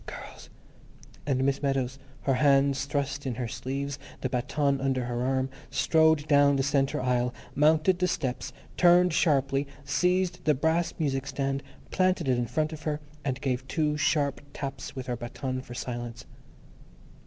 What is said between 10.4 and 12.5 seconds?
the brass music stand, planted it in